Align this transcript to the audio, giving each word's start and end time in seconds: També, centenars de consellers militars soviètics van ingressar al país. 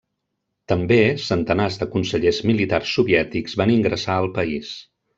També, 0.71 0.97
centenars 1.25 1.77
de 1.83 1.87
consellers 1.97 2.41
militars 2.53 2.97
soviètics 3.01 3.59
van 3.63 3.77
ingressar 3.79 4.19
al 4.25 4.35
país. 4.43 4.77